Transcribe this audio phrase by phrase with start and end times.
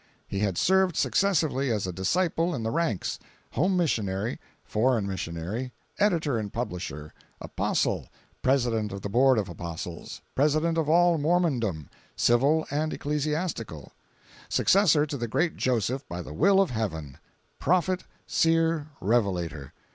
[0.27, 3.19] He had served successively as a disciple in the ranks;
[3.51, 8.09] home missionary; foreign missionary; editor and publisher; Apostle;
[8.41, 13.91] President of the Board of Apostles; President of all Mormondom, civil and ecclesiastical;
[14.49, 17.19] successor to the great Joseph by the will of heaven;
[17.59, 19.71] "prophet," "seer," "revelator."